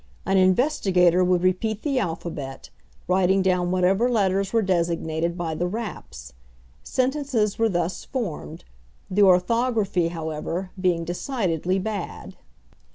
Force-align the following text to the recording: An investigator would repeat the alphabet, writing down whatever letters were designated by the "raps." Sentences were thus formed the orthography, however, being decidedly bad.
An 0.25 0.37
investigator 0.37 1.23
would 1.23 1.43
repeat 1.43 1.83
the 1.83 1.99
alphabet, 1.99 2.71
writing 3.07 3.43
down 3.43 3.69
whatever 3.69 4.09
letters 4.09 4.51
were 4.51 4.63
designated 4.63 5.37
by 5.37 5.53
the 5.53 5.67
"raps." 5.67 6.33
Sentences 6.81 7.59
were 7.59 7.69
thus 7.69 8.03
formed 8.03 8.63
the 9.11 9.21
orthography, 9.21 10.07
however, 10.07 10.71
being 10.81 11.05
decidedly 11.05 11.77
bad. 11.77 12.35